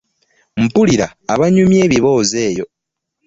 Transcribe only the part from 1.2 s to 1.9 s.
abanyumya